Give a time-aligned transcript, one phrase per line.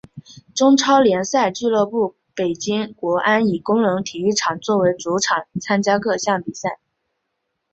[0.55, 6.79] 中超联赛俱乐部北京国安以工人体育场作为主场参加各项比赛。